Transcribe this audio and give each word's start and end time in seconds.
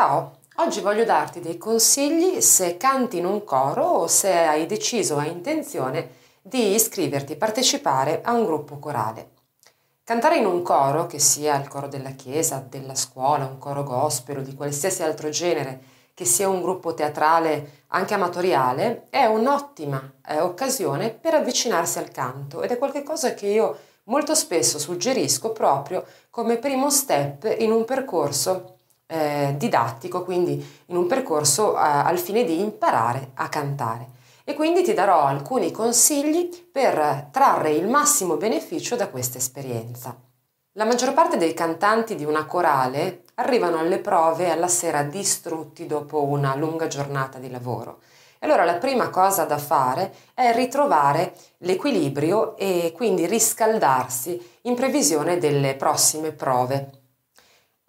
Ciao, 0.00 0.38
oggi 0.54 0.80
voglio 0.80 1.04
darti 1.04 1.40
dei 1.40 1.58
consigli 1.58 2.40
se 2.40 2.78
canti 2.78 3.18
in 3.18 3.26
un 3.26 3.44
coro 3.44 3.84
o 3.84 4.06
se 4.06 4.32
hai 4.32 4.64
deciso 4.64 5.16
o 5.16 5.18
hai 5.18 5.30
intenzione 5.30 6.08
di 6.40 6.72
iscriverti, 6.72 7.36
partecipare 7.36 8.22
a 8.24 8.32
un 8.32 8.46
gruppo 8.46 8.78
corale. 8.78 9.32
Cantare 10.02 10.38
in 10.38 10.46
un 10.46 10.62
coro, 10.62 11.06
che 11.06 11.18
sia 11.18 11.60
il 11.60 11.68
coro 11.68 11.86
della 11.86 12.12
chiesa, 12.12 12.64
della 12.66 12.94
scuola, 12.94 13.44
un 13.44 13.58
coro 13.58 13.82
gospel 13.84 14.38
o 14.38 14.40
di 14.40 14.54
qualsiasi 14.54 15.02
altro 15.02 15.28
genere, 15.28 15.82
che 16.14 16.24
sia 16.24 16.48
un 16.48 16.62
gruppo 16.62 16.94
teatrale 16.94 17.82
anche 17.88 18.14
amatoriale, 18.14 19.08
è 19.10 19.26
un'ottima 19.26 20.14
eh, 20.26 20.40
occasione 20.40 21.10
per 21.10 21.34
avvicinarsi 21.34 21.98
al 21.98 22.10
canto 22.10 22.62
ed 22.62 22.70
è 22.70 22.78
qualcosa 22.78 23.34
che 23.34 23.48
io 23.48 23.78
molto 24.04 24.34
spesso 24.34 24.78
suggerisco 24.78 25.52
proprio 25.52 26.06
come 26.30 26.56
primo 26.56 26.88
step 26.88 27.54
in 27.58 27.70
un 27.70 27.84
percorso 27.84 28.76
eh, 29.10 29.54
didattico, 29.56 30.22
quindi 30.22 30.64
in 30.86 30.96
un 30.96 31.06
percorso 31.06 31.74
eh, 31.74 31.80
al 31.80 32.18
fine 32.18 32.44
di 32.44 32.60
imparare 32.60 33.32
a 33.34 33.48
cantare. 33.48 34.18
E 34.44 34.54
quindi 34.54 34.82
ti 34.82 34.94
darò 34.94 35.24
alcuni 35.24 35.72
consigli 35.72 36.48
per 36.70 37.28
trarre 37.30 37.72
il 37.72 37.88
massimo 37.88 38.36
beneficio 38.36 38.94
da 38.96 39.08
questa 39.08 39.38
esperienza. 39.38 40.16
La 40.74 40.84
maggior 40.84 41.12
parte 41.12 41.36
dei 41.36 41.52
cantanti 41.52 42.14
di 42.14 42.24
una 42.24 42.46
corale 42.46 43.24
arrivano 43.34 43.78
alle 43.78 43.98
prove 43.98 44.50
alla 44.50 44.68
sera 44.68 45.02
distrutti 45.02 45.86
dopo 45.86 46.22
una 46.22 46.54
lunga 46.54 46.86
giornata 46.86 47.38
di 47.38 47.50
lavoro. 47.50 47.98
E 48.38 48.46
allora 48.46 48.64
la 48.64 48.76
prima 48.76 49.10
cosa 49.10 49.44
da 49.44 49.58
fare 49.58 50.14
è 50.32 50.54
ritrovare 50.54 51.34
l'equilibrio 51.58 52.56
e 52.56 52.92
quindi 52.94 53.26
riscaldarsi 53.26 54.58
in 54.62 54.74
previsione 54.74 55.38
delle 55.38 55.74
prossime 55.74 56.32
prove 56.32 56.99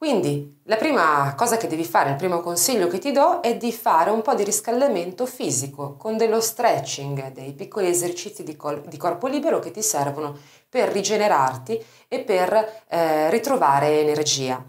quindi 0.02 0.62
la 0.64 0.78
prima 0.78 1.36
cosa 1.36 1.58
che 1.58 1.68
devi 1.68 1.84
fare, 1.84 2.10
il 2.10 2.16
primo 2.16 2.40
consiglio 2.42 2.88
che 2.88 2.98
ti 2.98 3.12
do 3.12 3.40
è 3.40 3.56
di 3.56 3.72
fare 3.72 4.10
un 4.10 4.24
po' 4.24 4.34
di 4.34 4.44
riscaldamento 4.44 5.28
fisico 5.28 5.96
con 5.96 6.18
dello 6.18 6.42
stretching, 6.42 7.32
dei 7.32 7.54
piccoli 7.54 7.88
esercizi 7.88 8.42
di, 8.42 8.56
col- 8.56 8.82
di 8.88 8.98
corpo 8.98 9.28
libero 9.28 9.60
che 9.60 9.70
ti 9.70 9.84
servono 9.84 10.36
per 10.68 10.90
rigenerarti 10.90 11.80
e 12.08 12.20
per 12.22 12.82
eh, 12.88 13.30
ritrovare 13.30 14.00
energia. 14.00 14.60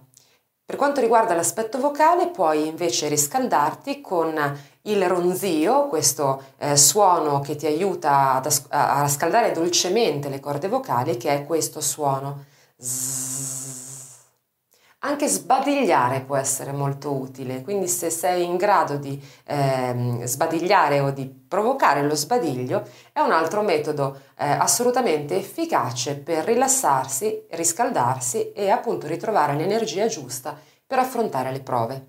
Per 0.66 0.76
quanto 0.76 1.00
riguarda 1.00 1.32
l'aspetto 1.32 1.78
vocale, 1.78 2.28
puoi 2.28 2.66
invece 2.66 3.08
riscaldarti 3.08 4.02
con 4.02 4.34
il 4.82 5.08
ronzio, 5.08 5.86
questo 5.86 6.42
eh, 6.58 6.76
suono 6.76 7.40
che 7.40 7.56
ti 7.56 7.64
aiuta 7.64 8.42
as- 8.44 8.66
a 8.68 9.08
scaldare 9.08 9.52
dolcemente 9.52 10.28
le 10.28 10.40
corde 10.40 10.68
vocali, 10.68 11.16
che 11.16 11.30
è 11.30 11.46
questo 11.46 11.80
suono. 11.80 12.44
Zzz 12.76 13.81
anche 15.04 15.26
sbadigliare 15.26 16.20
può 16.20 16.36
essere 16.36 16.70
molto 16.72 17.12
utile, 17.12 17.62
quindi 17.62 17.88
se 17.88 18.08
sei 18.08 18.44
in 18.44 18.56
grado 18.56 18.96
di 18.96 19.20
eh, 19.46 20.20
sbadigliare 20.22 21.00
o 21.00 21.10
di 21.10 21.26
provocare 21.26 22.02
lo 22.02 22.14
sbadiglio 22.14 22.86
è 23.12 23.20
un 23.20 23.32
altro 23.32 23.62
metodo 23.62 24.20
eh, 24.38 24.48
assolutamente 24.48 25.36
efficace 25.36 26.16
per 26.16 26.44
rilassarsi, 26.44 27.46
riscaldarsi 27.50 28.52
e 28.52 28.70
appunto 28.70 29.08
ritrovare 29.08 29.56
l'energia 29.56 30.06
giusta 30.06 30.56
per 30.86 31.00
affrontare 31.00 31.50
le 31.50 31.60
prove. 31.60 32.06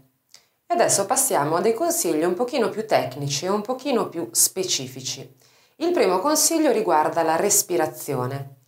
E 0.67 0.73
adesso 0.75 1.05
passiamo 1.07 1.55
a 1.55 1.61
dei 1.61 1.73
consigli 1.73 2.23
un 2.23 2.35
pochino 2.35 2.69
più 2.69 2.85
tecnici 2.85 3.45
e 3.45 3.49
un 3.49 3.61
pochino 3.61 4.07
più 4.07 4.29
specifici. 4.31 5.35
Il 5.77 5.91
primo 5.91 6.19
consiglio 6.19 6.71
riguarda 6.71 7.23
la 7.23 7.37
respirazione. 7.37 8.62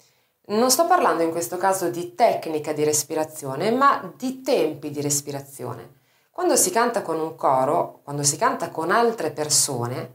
Non 0.48 0.70
sto 0.70 0.86
parlando 0.86 1.24
in 1.24 1.32
questo 1.32 1.58
caso 1.58 1.90
di 1.90 2.14
tecnica 2.14 2.72
di 2.72 2.84
respirazione, 2.84 3.72
ma 3.72 4.14
di 4.16 4.44
tempi 4.44 4.92
di 4.92 5.02
respirazione. 5.02 6.02
Quando 6.30 6.56
si 6.56 6.70
canta 6.70 7.02
con 7.02 7.20
un 7.20 7.33
coro, 7.33 8.02
quando 8.04 8.22
si 8.22 8.38
canta 8.38 8.70
con 8.70 8.92
altre 8.92 9.32
persone, 9.32 10.14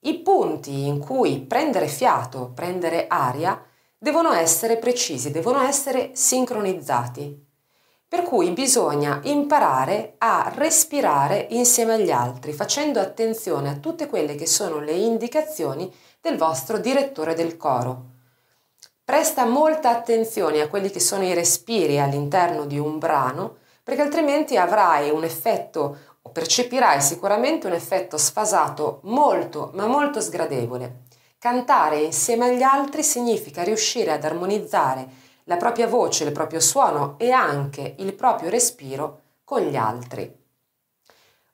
i 0.00 0.18
punti 0.18 0.86
in 0.86 0.98
cui 0.98 1.40
prendere 1.40 1.86
fiato, 1.86 2.52
prendere 2.54 3.06
aria, 3.08 3.58
devono 3.96 4.32
essere 4.32 4.76
precisi, 4.76 5.30
devono 5.30 5.60
essere 5.62 6.10
sincronizzati. 6.12 7.46
Per 8.06 8.22
cui 8.24 8.50
bisogna 8.50 9.20
imparare 9.22 10.16
a 10.18 10.52
respirare 10.54 11.46
insieme 11.52 11.94
agli 11.94 12.10
altri, 12.10 12.52
facendo 12.52 13.00
attenzione 13.00 13.70
a 13.70 13.76
tutte 13.76 14.08
quelle 14.08 14.34
che 14.34 14.46
sono 14.46 14.78
le 14.78 14.92
indicazioni 14.92 15.90
del 16.20 16.36
vostro 16.36 16.76
direttore 16.76 17.32
del 17.32 17.56
coro. 17.56 18.18
Presta 19.10 19.44
molta 19.44 19.90
attenzione 19.90 20.60
a 20.60 20.68
quelli 20.68 20.88
che 20.88 21.00
sono 21.00 21.24
i 21.24 21.34
respiri 21.34 21.98
all'interno 21.98 22.64
di 22.64 22.78
un 22.78 23.00
brano, 23.00 23.56
perché 23.82 24.02
altrimenti 24.02 24.56
avrai 24.56 25.10
un 25.10 25.24
effetto 25.24 25.96
o 26.22 26.30
percepirai 26.30 27.00
sicuramente 27.00 27.66
un 27.66 27.72
effetto 27.72 28.16
sfasato 28.16 29.00
molto, 29.02 29.72
ma 29.74 29.88
molto 29.88 30.20
sgradevole. 30.20 31.06
Cantare 31.40 31.98
insieme 32.02 32.50
agli 32.50 32.62
altri 32.62 33.02
significa 33.02 33.64
riuscire 33.64 34.12
ad 34.12 34.22
armonizzare 34.22 35.08
la 35.42 35.56
propria 35.56 35.88
voce, 35.88 36.22
il 36.22 36.30
proprio 36.30 36.60
suono 36.60 37.16
e 37.18 37.32
anche 37.32 37.96
il 37.98 38.14
proprio 38.14 38.48
respiro 38.48 39.22
con 39.42 39.62
gli 39.62 39.74
altri. 39.74 40.32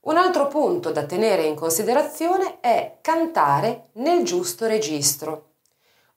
Un 0.01 0.17
altro 0.19 0.47
punto 0.49 0.93
da 0.93 1.05
tenere 1.07 1.45
in 1.45 1.55
considerazione 1.55 2.61
è 2.61 2.99
cantare 3.01 3.89
nel 3.93 4.25
giusto 4.25 4.67
registro. 4.67 5.53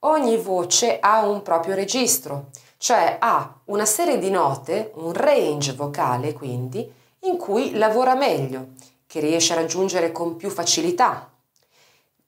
Ogni 0.04 0.38
voce 0.38 0.98
ha 1.02 1.26
un 1.26 1.42
proprio 1.42 1.76
registro, 1.76 2.52
cioè 2.78 3.18
ha 3.20 3.60
una 3.66 3.84
serie 3.84 4.18
di 4.18 4.30
note, 4.30 4.92
un 4.96 5.12
range 5.12 5.74
vocale 5.74 6.32
quindi, 6.32 6.90
in 7.24 7.36
cui 7.36 7.78
lavora 7.78 8.16
meglio, 8.16 8.70
che 9.06 9.20
riesce 9.20 9.52
a 9.52 9.58
raggiungere 9.58 10.14
con 10.14 10.38
più 10.38 10.50
facilità. 10.50 11.30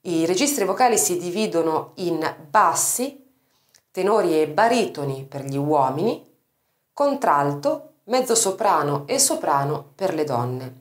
I 0.02 0.26
registri 0.26 0.66
vocali 0.66 0.98
si 0.98 1.18
dividono 1.18 1.92
in 1.96 2.36
bassi, 2.50 3.26
tenori 3.90 4.42
e 4.42 4.50
baritoni 4.50 5.24
per 5.24 5.46
gli 5.46 5.56
uomini, 5.56 6.30
contralto, 6.92 7.94
mezzo 8.06 8.36
soprano 8.36 9.04
e 9.06 9.18
soprano 9.18 9.92
per 9.96 10.14
le 10.14 10.26
donne. 10.26 10.76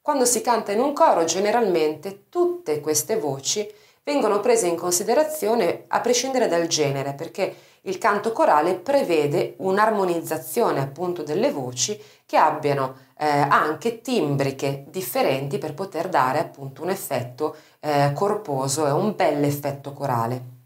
Quando 0.00 0.24
si 0.24 0.40
canta 0.40 0.72
in 0.72 0.80
un 0.80 0.94
coro 0.94 1.24
generalmente 1.24 2.30
tutte 2.30 2.80
queste 2.80 3.18
voci 3.18 3.70
vengono 4.02 4.40
prese 4.40 4.66
in 4.66 4.76
considerazione 4.76 5.84
a 5.88 6.00
prescindere 6.00 6.48
dal 6.48 6.66
genere, 6.66 7.14
perché 7.14 7.54
il 7.82 7.98
canto 7.98 8.32
corale 8.32 8.74
prevede 8.74 9.54
un'armonizzazione 9.58 10.80
appunto 10.80 11.22
delle 11.22 11.50
voci 11.50 11.98
che 12.26 12.36
abbiano 12.36 13.08
eh, 13.18 13.26
anche 13.26 14.00
timbriche 14.00 14.84
differenti 14.88 15.58
per 15.58 15.74
poter 15.74 16.08
dare 16.08 16.38
appunto 16.38 16.82
un 16.82 16.90
effetto 16.90 17.56
eh, 17.80 18.12
corposo 18.14 18.86
e 18.86 18.90
un 18.90 19.14
bel 19.16 19.42
effetto 19.44 19.92
corale. 19.92 20.58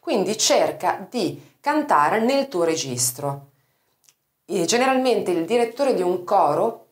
Quindi 0.00 0.38
cerca 0.38 1.06
di 1.08 1.56
cantare 1.60 2.20
nel 2.20 2.48
tuo 2.48 2.64
registro. 2.64 3.46
Generalmente 4.44 5.30
il 5.30 5.44
direttore 5.44 5.92
di 5.92 6.00
un 6.00 6.24
coro 6.24 6.86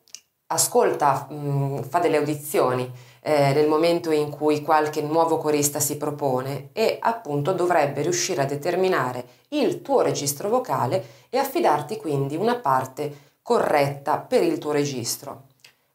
ascolta, 0.47 1.25
mh, 1.27 1.83
fa 1.83 1.99
delle 1.99 2.17
audizioni 2.17 2.91
eh, 3.27 3.51
nel 3.51 3.67
momento 3.67 4.11
in 4.11 4.29
cui 4.29 4.61
qualche 4.61 5.01
nuovo 5.01 5.37
corista 5.37 5.81
si 5.81 5.97
propone 5.97 6.69
e 6.71 6.97
appunto 7.01 7.51
dovrebbe 7.51 8.01
riuscire 8.01 8.43
a 8.43 8.45
determinare 8.45 9.25
il 9.49 9.81
tuo 9.81 9.99
registro 9.99 10.47
vocale 10.47 11.25
e 11.29 11.37
affidarti 11.37 11.97
quindi 11.97 12.37
una 12.37 12.55
parte 12.55 13.33
corretta 13.41 14.17
per 14.19 14.43
il 14.43 14.59
tuo 14.59 14.71
registro. 14.71 15.47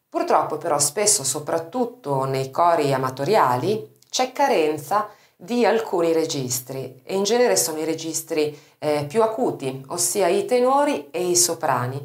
Purtroppo 0.09 0.57
però 0.59 0.77
spesso, 0.77 1.23
soprattutto 1.23 2.25
nei 2.25 2.51
cori 2.51 2.93
amatoriali, 2.93 3.97
c'è 4.11 4.31
carenza 4.31 5.09
di 5.35 5.65
alcuni 5.65 6.13
registri 6.13 7.01
e 7.03 7.15
in 7.15 7.23
genere 7.23 7.55
sono 7.55 7.79
i 7.79 7.83
registri 7.83 8.55
eh, 8.77 9.05
più 9.07 9.23
acuti, 9.23 9.83
ossia 9.87 10.27
i 10.27 10.45
tenori 10.45 11.07
e 11.09 11.27
i 11.27 11.35
soprani. 11.35 11.99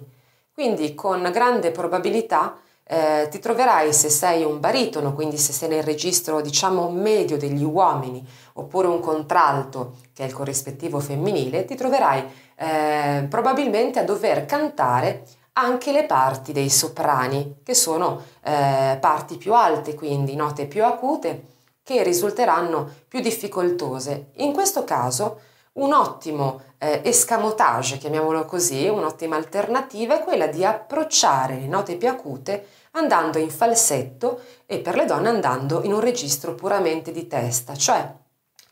Quindi 0.54 0.94
con 0.94 1.28
grande 1.30 1.70
probabilità 1.70 2.58
eh, 2.90 3.28
ti 3.30 3.38
troverai 3.38 3.92
se 3.92 4.08
sei 4.08 4.44
un 4.44 4.60
baritono, 4.60 5.12
quindi 5.12 5.36
se 5.36 5.52
sei 5.52 5.68
nel 5.68 5.82
registro 5.82 6.40
diciamo 6.40 6.90
medio 6.90 7.36
degli 7.36 7.62
uomini, 7.62 8.26
oppure 8.54 8.88
un 8.88 9.00
contralto 9.00 9.96
che 10.14 10.22
è 10.22 10.26
il 10.26 10.32
corrispettivo 10.32 10.98
femminile, 10.98 11.66
ti 11.66 11.74
troverai 11.74 12.24
eh, 12.56 13.26
probabilmente 13.28 13.98
a 13.98 14.04
dover 14.04 14.46
cantare 14.46 15.24
anche 15.52 15.92
le 15.92 16.04
parti 16.04 16.52
dei 16.52 16.70
soprani, 16.70 17.56
che 17.62 17.74
sono 17.74 18.22
eh, 18.42 18.96
parti 18.98 19.36
più 19.36 19.52
alte, 19.52 19.94
quindi 19.94 20.34
note 20.34 20.66
più 20.66 20.84
acute, 20.84 21.42
che 21.82 22.02
risulteranno 22.02 22.88
più 23.06 23.20
difficoltose. 23.20 24.30
In 24.36 24.52
questo 24.52 24.84
caso 24.84 25.40
un 25.78 25.92
ottimo 25.92 26.60
eh, 26.78 27.00
escamotage, 27.04 27.98
chiamiamolo 27.98 28.44
così, 28.44 28.86
un'ottima 28.86 29.36
alternativa 29.36 30.18
è 30.18 30.22
quella 30.22 30.46
di 30.46 30.64
approcciare 30.64 31.56
le 31.56 31.66
note 31.66 31.96
più 31.96 32.08
acute 32.08 32.66
andando 32.92 33.38
in 33.38 33.50
falsetto 33.50 34.40
e 34.66 34.78
per 34.78 34.96
le 34.96 35.04
donne 35.04 35.28
andando 35.28 35.82
in 35.84 35.92
un 35.92 36.00
registro 36.00 36.54
puramente 36.54 37.12
di 37.12 37.26
testa, 37.26 37.74
cioè 37.76 38.12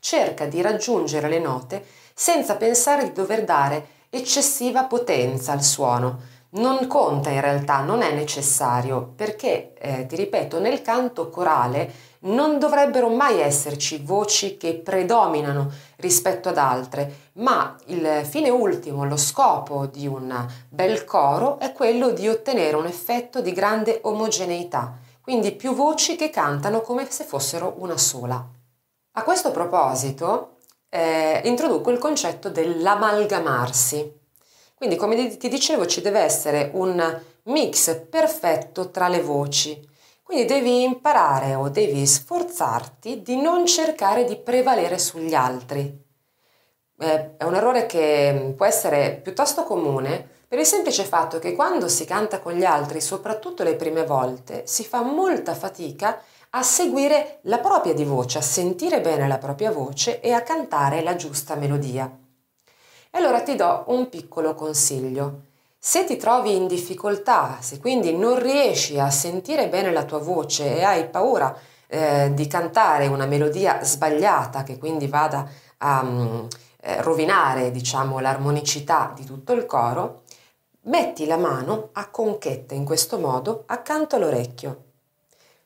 cerca 0.01 0.47
di 0.47 0.61
raggiungere 0.61 1.29
le 1.29 1.39
note 1.39 1.85
senza 2.15 2.57
pensare 2.57 3.05
di 3.05 3.13
dover 3.13 3.45
dare 3.45 3.87
eccessiva 4.11 4.85
potenza 4.85 5.53
al 5.53 5.63
suono. 5.63 6.35
Non 6.51 6.87
conta 6.87 7.31
in 7.31 7.41
realtà, 7.41 7.81
non 7.81 8.03
è 8.03 8.13
necessario, 8.13 9.13
perché, 9.15 9.75
eh, 9.75 10.07
ti 10.07 10.17
ripeto, 10.17 10.59
nel 10.59 10.83
canto 10.83 11.29
corale 11.29 11.93
non 12.21 12.59
dovrebbero 12.59 13.09
mai 13.09 13.41
esserci 13.41 14.01
voci 14.03 14.57
che 14.57 14.75
predominano 14.75 15.71
rispetto 15.97 16.49
ad 16.49 16.59
altre, 16.59 17.31
ma 17.35 17.77
il 17.87 18.23
fine 18.25 18.49
ultimo, 18.49 19.05
lo 19.05 19.17
scopo 19.17 19.87
di 19.87 20.07
un 20.07 20.47
bel 20.69 21.05
coro 21.05 21.59
è 21.59 21.73
quello 21.73 22.11
di 22.11 22.29
ottenere 22.29 22.77
un 22.77 22.87
effetto 22.87 23.41
di 23.41 23.53
grande 23.53 24.01
omogeneità, 24.03 24.97
quindi 25.21 25.53
più 25.53 25.75
voci 25.75 26.17
che 26.17 26.31
cantano 26.31 26.81
come 26.81 27.07
se 27.11 27.25
fossero 27.25 27.75
una 27.79 27.97
sola. 27.97 28.45
A 29.19 29.23
questo 29.23 29.51
proposito 29.51 30.57
eh, 30.89 31.41
introduco 31.45 31.91
il 31.91 31.99
concetto 31.99 32.49
dell'amalgamarsi. 32.51 34.25
Quindi, 34.77 34.97
come 34.97 35.39
ti 35.39 35.49
dicevo, 35.49 35.87
ci 35.87 36.03
deve 36.03 36.21
essere 36.21 36.71
un 36.75 37.21
mix 37.45 37.99
perfetto 38.11 38.91
tra 38.91 39.09
le 39.09 39.23
voci. 39.23 39.81
Quindi 40.23 40.45
devi 40.45 40.83
imparare 40.83 41.55
o 41.55 41.71
devi 41.71 42.05
sforzarti 42.05 43.23
di 43.23 43.41
non 43.41 43.65
cercare 43.65 44.25
di 44.25 44.37
prevalere 44.37 44.99
sugli 44.99 45.33
altri. 45.33 46.05
Eh, 46.99 47.37
è 47.37 47.45
un 47.45 47.55
errore 47.55 47.87
che 47.87 48.53
può 48.57 48.67
essere 48.67 49.21
piuttosto 49.23 49.65
comune 49.65 50.29
per 50.49 50.59
il 50.59 50.67
semplice 50.67 51.05
fatto 51.05 51.39
che 51.39 51.55
quando 51.55 51.89
si 51.89 52.05
canta 52.05 52.41
con 52.41 52.53
gli 52.53 52.65
altri, 52.65 53.01
soprattutto 53.01 53.63
le 53.63 53.77
prime 53.77 54.05
volte, 54.05 54.67
si 54.67 54.85
fa 54.85 55.03
molta 55.03 55.55
fatica 55.55 56.21
a 56.51 56.63
seguire 56.63 57.39
la 57.43 57.59
propria 57.59 57.95
di 57.95 58.05
voce, 58.05 58.39
a 58.39 58.43
sentire 58.43 59.01
bene 59.01 59.27
la 59.27 59.39
propria 59.39 59.71
voce 59.71 60.21
e 60.21 60.33
a 60.33 60.43
cantare 60.43 61.03
la 61.03 61.17
giusta 61.17 61.55
melodia. 61.55 62.26
Allora 63.17 63.41
ti 63.41 63.55
do 63.55 63.85
un 63.87 64.11
piccolo 64.11 64.55
consiglio. 64.55 65.45
Se 65.79 66.05
ti 66.05 66.19
trovi 66.19 66.55
in 66.55 66.67
difficoltà, 66.67 67.57
se 67.61 67.81
quindi 67.81 68.15
non 68.15 68.39
riesci 68.39 69.01
a 69.01 69.09
sentire 69.09 69.71
bene 69.71 69.91
la 69.91 70.05
tua 70.05 70.19
voce 70.19 70.77
e 70.77 70.83
hai 70.83 71.09
paura 71.09 71.57
eh, 71.87 72.31
di 72.35 72.47
cantare 72.47 73.07
una 73.07 73.25
melodia 73.25 73.83
sbagliata 73.83 74.65
che 74.65 74.77
quindi 74.77 75.07
vada 75.07 75.49
a 75.79 76.03
um, 76.03 76.47
eh, 76.83 77.01
rovinare 77.01 77.71
diciamo, 77.71 78.19
l'armonicità 78.19 79.13
di 79.17 79.25
tutto 79.25 79.55
il 79.55 79.65
coro, 79.65 80.25
metti 80.83 81.25
la 81.25 81.39
mano 81.39 81.89
a 81.93 82.11
conchetta 82.11 82.75
in 82.75 82.85
questo 82.85 83.19
modo 83.19 83.63
accanto 83.65 84.17
all'orecchio. 84.17 84.83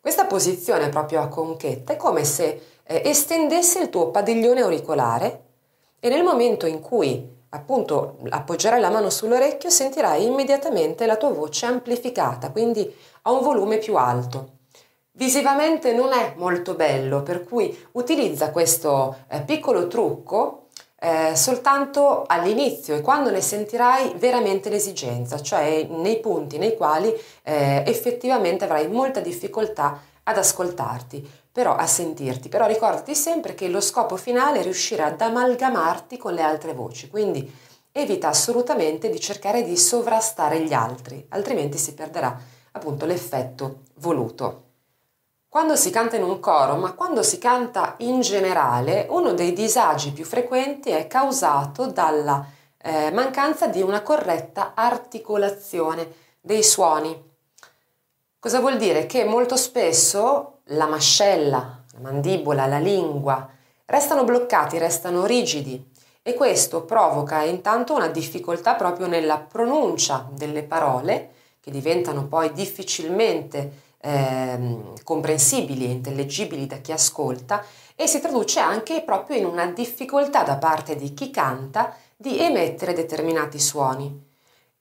Questa 0.00 0.26
posizione 0.26 0.88
proprio 0.88 1.20
a 1.20 1.26
conchetta 1.26 1.94
è 1.94 1.97
come 1.97 2.23
se 2.23 2.62
eh, 2.85 3.02
estendesse 3.05 3.81
il 3.81 3.88
tuo 3.91 4.12
padiglione 4.12 4.61
auricolare 4.61 5.47
e 5.99 6.08
nel 6.08 6.23
momento 6.23 6.67
in 6.67 6.81
cui 6.81 7.38
appunto 7.50 8.19
appoggerai 8.29 8.81
la 8.81 8.91
mano 8.91 9.11
sull'orecchio 9.11 9.70
sentirai 9.70 10.25
immediatamente 10.25 11.06
la 11.06 11.17
tua 11.17 11.31
voce 11.31 11.67
amplificata, 11.67 12.50
quindi 12.50 12.93
a 13.23 13.32
un 13.32 13.43
volume 13.43 13.79
più 13.79 13.97
alto. 13.97 14.58
Visivamente 15.12 15.93
non 15.93 16.12
è 16.12 16.35
molto 16.37 16.75
bello, 16.75 17.23
per 17.23 17.44
cui 17.44 17.76
utilizza 17.93 18.50
questo 18.50 19.17
eh, 19.29 19.43
piccolo 19.43 19.87
trucco 19.88 20.67
eh, 20.99 21.35
soltanto 21.35 22.25
all'inizio 22.26 22.94
e 22.94 23.00
quando 23.00 23.31
ne 23.31 23.41
sentirai 23.41 24.14
veramente 24.17 24.69
l'esigenza, 24.69 25.41
cioè 25.41 25.87
nei 25.91 26.20
punti 26.20 26.58
nei 26.58 26.76
quali 26.76 27.12
eh, 27.43 27.82
effettivamente 27.87 28.64
avrai 28.64 28.87
molta 28.88 29.20
difficoltà 29.20 30.00
ad 30.23 30.37
ascoltarti 30.37 31.29
però 31.52 31.75
a 31.75 31.87
sentirti, 31.87 32.49
però 32.49 32.67
ricordati 32.67 33.14
sempre 33.14 33.55
che 33.55 33.69
lo 33.69 33.81
scopo 33.81 34.17
finale 34.17 34.61
è 34.61 34.62
riuscire 34.62 35.02
ad 35.02 35.20
amalgamarti 35.20 36.17
con 36.17 36.32
le 36.32 36.43
altre 36.43 36.75
voci, 36.75 37.08
quindi 37.08 37.50
evita 37.93 38.29
assolutamente 38.29 39.11
di 39.11 39.19
cercare 39.19 39.64
di 39.64 39.76
sovrastare 39.76 40.61
gli 40.61 40.73
altri, 40.73 41.25
altrimenti 41.31 41.76
si 41.76 41.94
perderà 41.94 42.38
appunto 42.73 43.05
l'effetto 43.05 43.81
voluto. 43.97 44.69
Quando 45.49 45.75
si 45.75 45.91
canta 45.91 46.14
in 46.14 46.23
un 46.23 46.38
coro, 46.38 46.76
ma 46.76 46.93
quando 46.93 47.25
si 47.25 47.38
canta 47.38 47.97
in 47.99 48.20
generale, 48.20 49.08
uno 49.11 49.32
dei 49.32 49.52
disagi 49.52 50.12
più 50.12 50.25
frequenti 50.25 50.91
è 50.91 51.08
causato 51.08 51.87
dalla 51.87 52.47
eh, 52.79 53.11
mancanza 53.11 53.67
di 53.67 53.82
una 53.82 54.02
corretta 54.02 54.75
articolazione 54.76 56.08
dei 56.41 56.62
suoni. 56.62 57.29
Cosa 58.38 58.61
vuol 58.61 58.76
dire? 58.76 59.06
Che 59.06 59.25
molto 59.25 59.56
spesso 59.56 60.59
la 60.70 60.87
mascella, 60.87 61.82
la 61.93 62.00
mandibola, 62.00 62.67
la 62.67 62.78
lingua 62.78 63.49
restano 63.87 64.25
bloccati, 64.25 64.78
restano 64.78 65.26
rigidi 65.26 65.88
e 66.22 66.34
questo 66.34 66.84
provoca 66.84 67.43
intanto 67.43 67.94
una 67.94 68.08
difficoltà 68.08 68.75
proprio 68.75 69.06
nella 69.06 69.38
pronuncia 69.38 70.28
delle 70.32 70.62
parole 70.62 71.31
che 71.61 71.70
diventano 71.70 72.26
poi 72.26 72.52
difficilmente 72.52 73.88
eh, 74.02 74.78
comprensibili 75.02 75.87
e 75.87 75.90
intellegibili 75.90 76.67
da 76.67 76.76
chi 76.76 76.93
ascolta 76.93 77.64
e 77.94 78.06
si 78.06 78.20
traduce 78.20 78.61
anche 78.61 79.02
proprio 79.02 79.37
in 79.37 79.44
una 79.44 79.66
difficoltà 79.66 80.43
da 80.43 80.56
parte 80.56 80.96
di 80.96 81.12
chi 81.12 81.31
canta 81.31 81.94
di 82.16 82.38
emettere 82.38 82.93
determinati 82.93 83.58
suoni. 83.58 84.28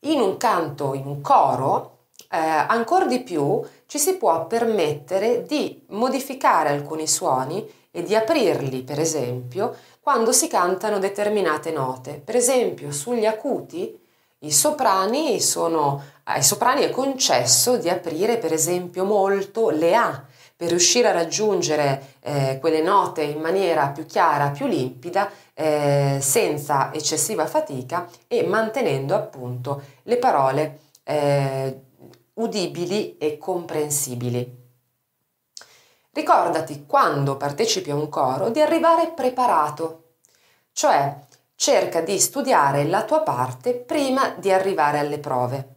In 0.02 0.22
un 0.22 0.38
canto, 0.38 0.94
in 0.94 1.06
un 1.06 1.20
coro, 1.20 1.99
eh, 2.32 2.38
ancora 2.38 3.06
di 3.06 3.22
più 3.22 3.62
ci 3.88 3.98
si 3.98 4.18
può 4.18 4.46
permettere 4.46 5.44
di 5.44 5.84
modificare 5.90 6.70
alcuni 6.70 7.08
suoni 7.08 7.68
e 7.92 8.04
di 8.04 8.16
aprirli, 8.16 8.84
per 8.84 9.00
esempio, 9.00 9.76
quando 10.00 10.32
si 10.32 10.48
cantano 10.48 11.00
determinate 11.00 11.72
note. 11.72 12.22
Per 12.24 12.36
esempio, 12.36 12.92
sugli 12.92 13.26
acuti 13.26 13.98
i 14.40 14.52
soprani 14.52 15.42
sono, 15.42 16.02
ai 16.26 16.44
soprani 16.44 16.84
è 16.84 16.92
concesso 16.92 17.78
di 17.78 17.90
aprire, 17.90 18.38
per 18.38 18.54
esempio, 18.54 19.04
molto 19.06 19.70
le 19.70 19.96
A 19.96 20.24
per 20.56 20.70
riuscire 20.70 21.08
a 21.08 21.14
raggiungere 21.14 22.16
eh, 22.22 22.58
quelle 22.60 22.82
note 22.82 23.22
in 23.22 23.40
maniera 23.40 23.88
più 23.88 24.06
chiara, 24.06 24.50
più 24.50 24.68
limpida, 24.68 25.30
eh, 25.54 26.20
senza 26.22 26.94
eccessiva 26.94 27.48
fatica 27.48 28.08
e 28.28 28.44
mantenendo 28.44 29.16
appunto 29.16 29.82
le 30.04 30.18
parole 30.18 30.80
eh, 31.04 31.80
udibili 32.40 33.18
e 33.18 33.38
comprensibili. 33.38 34.58
Ricordati 36.12 36.86
quando 36.86 37.38
partecipi 37.38 37.92
a 37.92 37.96
un 37.96 38.10
coro 38.10 38.50
di 38.50 38.62
arrivare 38.62 39.12
preparato, 39.12 40.16
cioè 40.72 41.18
cerca 41.56 42.02
di 42.02 42.18
studiare 42.20 42.86
la 42.86 43.04
tua 43.04 43.22
parte 43.22 43.74
prima 43.74 44.30
di 44.38 44.52
arrivare 44.52 45.00
alle 45.00 45.20
prove. 45.20 45.76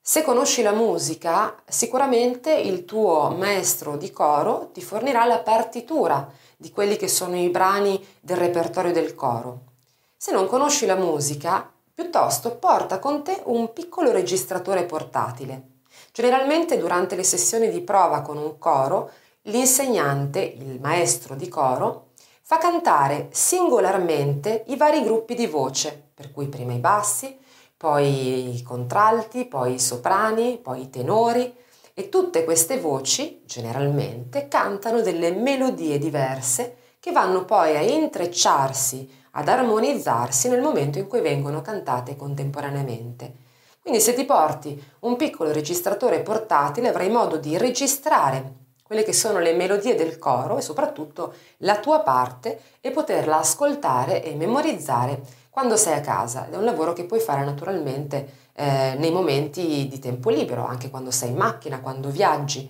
Se 0.00 0.22
conosci 0.22 0.62
la 0.62 0.72
musica, 0.72 1.54
sicuramente 1.66 2.52
il 2.52 2.84
tuo 2.84 3.30
maestro 3.30 3.96
di 3.96 4.10
coro 4.10 4.70
ti 4.72 4.82
fornirà 4.82 5.24
la 5.24 5.38
partitura 5.38 6.30
di 6.56 6.70
quelli 6.70 6.96
che 6.96 7.08
sono 7.08 7.36
i 7.36 7.48
brani 7.48 8.02
del 8.20 8.36
repertorio 8.36 8.92
del 8.92 9.14
coro. 9.14 9.72
Se 10.16 10.32
non 10.32 10.46
conosci 10.46 10.86
la 10.86 10.96
musica, 10.96 11.70
piuttosto 11.94 12.56
porta 12.56 12.98
con 12.98 13.22
te 13.22 13.40
un 13.44 13.72
piccolo 13.72 14.10
registratore 14.10 14.84
portatile. 14.84 15.73
Generalmente 16.12 16.78
durante 16.78 17.16
le 17.16 17.24
sessioni 17.24 17.70
di 17.70 17.80
prova 17.80 18.20
con 18.20 18.36
un 18.36 18.58
coro, 18.58 19.10
l'insegnante, 19.42 20.40
il 20.40 20.78
maestro 20.80 21.34
di 21.34 21.48
coro, 21.48 22.10
fa 22.42 22.58
cantare 22.58 23.28
singolarmente 23.30 24.64
i 24.68 24.76
vari 24.76 25.02
gruppi 25.02 25.34
di 25.34 25.46
voce, 25.46 26.10
per 26.14 26.30
cui 26.30 26.46
prima 26.48 26.72
i 26.72 26.78
bassi, 26.78 27.36
poi 27.76 28.54
i 28.54 28.62
contralti, 28.62 29.46
poi 29.46 29.74
i 29.74 29.80
soprani, 29.80 30.58
poi 30.62 30.82
i 30.82 30.90
tenori 30.90 31.54
e 31.92 32.08
tutte 32.08 32.44
queste 32.44 32.78
voci 32.80 33.42
generalmente 33.44 34.48
cantano 34.48 35.00
delle 35.00 35.32
melodie 35.32 35.98
diverse 35.98 36.76
che 36.98 37.12
vanno 37.12 37.44
poi 37.44 37.76
a 37.76 37.80
intrecciarsi, 37.80 39.08
ad 39.32 39.48
armonizzarsi 39.48 40.48
nel 40.48 40.62
momento 40.62 40.98
in 40.98 41.06
cui 41.06 41.20
vengono 41.20 41.60
cantate 41.60 42.16
contemporaneamente. 42.16 43.43
Quindi 43.84 44.00
se 44.00 44.14
ti 44.14 44.24
porti 44.24 44.82
un 45.00 45.14
piccolo 45.16 45.52
registratore 45.52 46.22
portatile 46.22 46.88
avrai 46.88 47.10
modo 47.10 47.36
di 47.36 47.58
registrare 47.58 48.54
quelle 48.82 49.02
che 49.02 49.12
sono 49.12 49.40
le 49.40 49.52
melodie 49.52 49.94
del 49.94 50.18
coro 50.18 50.56
e 50.56 50.62
soprattutto 50.62 51.34
la 51.58 51.78
tua 51.80 52.00
parte 52.00 52.60
e 52.80 52.90
poterla 52.90 53.40
ascoltare 53.40 54.24
e 54.24 54.34
memorizzare 54.36 55.20
quando 55.50 55.76
sei 55.76 55.98
a 55.98 56.00
casa. 56.00 56.48
È 56.48 56.56
un 56.56 56.64
lavoro 56.64 56.94
che 56.94 57.04
puoi 57.04 57.20
fare 57.20 57.44
naturalmente 57.44 58.48
eh, 58.54 58.94
nei 58.96 59.10
momenti 59.10 59.86
di 59.86 59.98
tempo 59.98 60.30
libero, 60.30 60.64
anche 60.64 60.88
quando 60.88 61.10
sei 61.10 61.28
in 61.28 61.36
macchina, 61.36 61.80
quando 61.80 62.08
viaggi. 62.08 62.66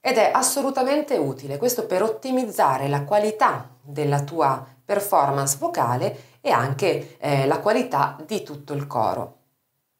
Ed 0.00 0.16
è 0.16 0.32
assolutamente 0.34 1.16
utile 1.16 1.56
questo 1.56 1.86
per 1.86 2.02
ottimizzare 2.02 2.88
la 2.88 3.04
qualità 3.04 3.68
della 3.80 4.22
tua 4.22 4.66
performance 4.84 5.56
vocale 5.56 6.34
e 6.40 6.50
anche 6.50 7.16
eh, 7.18 7.46
la 7.46 7.60
qualità 7.60 8.16
di 8.26 8.42
tutto 8.42 8.72
il 8.72 8.88
coro. 8.88 9.35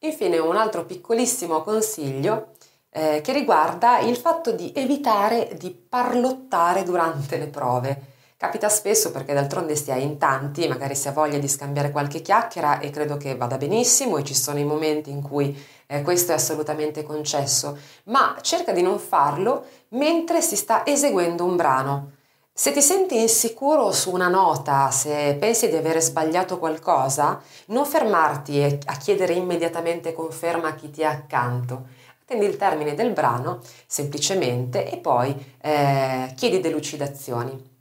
Infine 0.01 0.37
un 0.37 0.55
altro 0.55 0.85
piccolissimo 0.85 1.63
consiglio 1.63 2.49
eh, 2.91 3.19
che 3.23 3.33
riguarda 3.33 3.97
il 3.97 4.15
fatto 4.15 4.51
di 4.51 4.71
evitare 4.75 5.55
di 5.57 5.71
parlottare 5.71 6.83
durante 6.83 7.37
le 7.37 7.47
prove. 7.47 8.01
Capita 8.37 8.69
spesso 8.69 9.09
perché 9.09 9.33
d'altronde 9.33 9.75
si 9.75 9.89
è 9.89 9.95
in 9.95 10.19
tanti, 10.19 10.67
magari 10.67 10.93
si 10.93 11.07
ha 11.07 11.11
voglia 11.11 11.39
di 11.39 11.47
scambiare 11.47 11.89
qualche 11.89 12.21
chiacchiera 12.21 12.77
e 12.77 12.91
credo 12.91 13.17
che 13.17 13.35
vada 13.35 13.57
benissimo 13.57 14.17
e 14.17 14.23
ci 14.23 14.35
sono 14.35 14.59
i 14.59 14.63
momenti 14.63 15.09
in 15.09 15.23
cui 15.23 15.59
eh, 15.87 16.03
questo 16.03 16.31
è 16.31 16.35
assolutamente 16.35 17.01
concesso, 17.01 17.75
ma 18.03 18.37
cerca 18.41 18.73
di 18.73 18.83
non 18.83 18.99
farlo 18.99 19.65
mentre 19.89 20.41
si 20.41 20.55
sta 20.55 20.85
eseguendo 20.85 21.43
un 21.43 21.55
brano. 21.55 22.11
Se 22.59 22.71
ti 22.71 22.81
senti 22.81 23.19
insicuro 23.19 23.91
su 23.91 24.11
una 24.11 24.29
nota, 24.29 24.89
se 24.89 25.37
pensi 25.39 25.69
di 25.69 25.75
avere 25.75 26.01
sbagliato 26.01 26.57
qualcosa, 26.57 27.39
non 27.67 27.85
fermarti 27.85 28.79
a 28.85 28.97
chiedere 28.97 29.33
immediatamente 29.33 30.11
conferma 30.11 30.69
a 30.69 30.73
chi 30.73 30.89
ti 30.89 31.01
è 31.01 31.05
accanto. 31.05 31.85
Attendi 32.19 32.47
il 32.47 32.57
termine 32.57 32.95
del 32.95 33.11
brano 33.11 33.59
semplicemente 33.85 34.91
e 34.91 34.97
poi 34.97 35.35
eh, 35.61 36.33
chiedi 36.35 36.59
delucidazioni. 36.59 37.76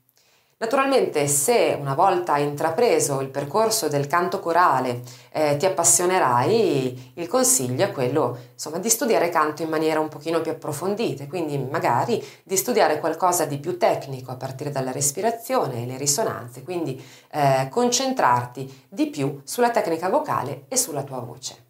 Naturalmente 0.58 1.26
se 1.28 1.76
una 1.78 1.92
volta 1.92 2.38
intrapreso 2.38 3.20
il 3.20 3.28
percorso 3.28 3.88
del 3.88 4.06
canto 4.06 4.40
corale 4.40 5.02
eh, 5.30 5.58
ti 5.58 5.66
appassionerai, 5.66 7.12
il 7.16 7.28
consiglio 7.28 7.84
è 7.84 7.92
quello 7.92 8.38
insomma, 8.54 8.78
di 8.78 8.88
studiare 8.88 9.28
canto 9.28 9.60
in 9.62 9.68
maniera 9.68 10.00
un 10.00 10.08
pochino 10.08 10.40
più 10.40 10.52
approfondita, 10.52 11.26
quindi 11.26 11.58
magari 11.58 12.24
di 12.42 12.56
studiare 12.56 13.00
qualcosa 13.00 13.44
di 13.44 13.58
più 13.58 13.76
tecnico 13.76 14.30
a 14.30 14.36
partire 14.36 14.70
dalla 14.70 14.92
respirazione 14.92 15.82
e 15.82 15.86
le 15.86 15.98
risonanze, 15.98 16.62
quindi 16.62 17.04
eh, 17.32 17.68
concentrarti 17.68 18.86
di 18.88 19.08
più 19.08 19.42
sulla 19.44 19.68
tecnica 19.68 20.08
vocale 20.08 20.64
e 20.68 20.78
sulla 20.78 21.02
tua 21.02 21.18
voce. 21.18 21.65